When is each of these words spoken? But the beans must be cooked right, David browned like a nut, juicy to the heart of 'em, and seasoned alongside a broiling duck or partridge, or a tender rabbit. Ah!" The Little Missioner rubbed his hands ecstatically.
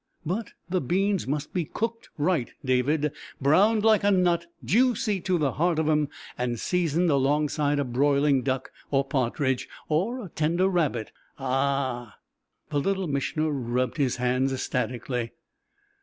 But 0.25 0.53
the 0.67 0.81
beans 0.81 1.27
must 1.27 1.53
be 1.53 1.63
cooked 1.63 2.09
right, 2.17 2.49
David 2.65 3.11
browned 3.39 3.85
like 3.85 4.03
a 4.03 4.09
nut, 4.09 4.47
juicy 4.65 5.21
to 5.21 5.37
the 5.37 5.51
heart 5.51 5.77
of 5.77 5.87
'em, 5.87 6.09
and 6.39 6.59
seasoned 6.59 7.11
alongside 7.11 7.77
a 7.77 7.83
broiling 7.83 8.41
duck 8.41 8.71
or 8.89 9.05
partridge, 9.05 9.69
or 9.89 10.25
a 10.25 10.29
tender 10.29 10.67
rabbit. 10.67 11.11
Ah!" 11.37 12.15
The 12.71 12.79
Little 12.79 13.05
Missioner 13.05 13.51
rubbed 13.51 13.97
his 13.97 14.15
hands 14.15 14.51
ecstatically. 14.51 15.33